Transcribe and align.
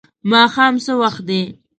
ماښام 0.31 0.73
څه 0.85 0.93
وخت 1.01 1.21
دی؟ 1.29 1.41